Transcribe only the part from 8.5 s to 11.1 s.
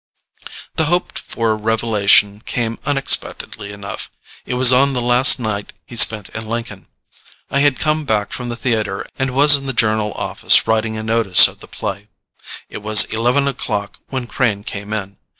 theatre and was in the Journal office writing a